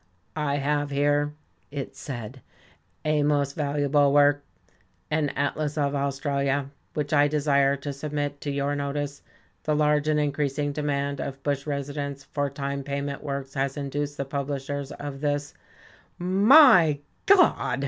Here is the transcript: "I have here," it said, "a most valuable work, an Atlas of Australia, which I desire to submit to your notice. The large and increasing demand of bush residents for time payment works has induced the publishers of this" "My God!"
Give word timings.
"I 0.35 0.55
have 0.55 0.89
here," 0.89 1.35
it 1.69 1.95
said, 1.95 2.41
"a 3.05 3.21
most 3.21 3.55
valuable 3.55 4.11
work, 4.11 4.43
an 5.11 5.29
Atlas 5.35 5.77
of 5.77 5.93
Australia, 5.93 6.71
which 6.95 7.13
I 7.13 7.27
desire 7.27 7.75
to 7.75 7.93
submit 7.93 8.41
to 8.41 8.49
your 8.49 8.75
notice. 8.75 9.21
The 9.61 9.75
large 9.75 10.07
and 10.07 10.19
increasing 10.19 10.71
demand 10.71 11.21
of 11.21 11.43
bush 11.43 11.67
residents 11.67 12.23
for 12.23 12.49
time 12.49 12.81
payment 12.81 13.21
works 13.21 13.53
has 13.53 13.77
induced 13.77 14.17
the 14.17 14.25
publishers 14.25 14.91
of 14.93 15.21
this" 15.21 15.53
"My 16.17 17.01
God!" 17.27 17.79